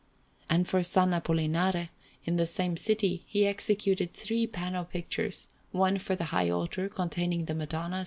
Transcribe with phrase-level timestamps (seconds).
[0.49, 0.95] And for S.
[0.95, 1.89] Apollinare,
[2.25, 7.45] in the same city, he executed three panel pictures; one for the high altar, containing
[7.45, 7.99] the Madonna, S.